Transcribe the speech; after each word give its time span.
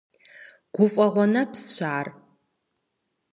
Гуфӏэгъу 0.73 1.25
нэпсщ 1.33 1.77
ар. 1.97 2.07